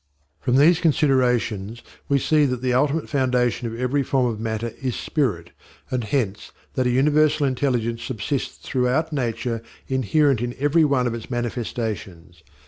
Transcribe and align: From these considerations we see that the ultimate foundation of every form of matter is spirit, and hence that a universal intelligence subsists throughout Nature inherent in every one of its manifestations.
From 0.39 0.55
these 0.55 0.79
considerations 0.79 1.83
we 2.09 2.17
see 2.17 2.45
that 2.45 2.63
the 2.63 2.73
ultimate 2.73 3.07
foundation 3.07 3.67
of 3.67 3.79
every 3.79 4.01
form 4.01 4.25
of 4.25 4.39
matter 4.39 4.73
is 4.81 4.95
spirit, 4.95 5.51
and 5.91 6.03
hence 6.03 6.51
that 6.73 6.87
a 6.87 6.89
universal 6.89 7.45
intelligence 7.45 8.01
subsists 8.01 8.57
throughout 8.67 9.13
Nature 9.13 9.61
inherent 9.87 10.41
in 10.41 10.55
every 10.57 10.85
one 10.85 11.05
of 11.05 11.13
its 11.13 11.29
manifestations. 11.29 12.41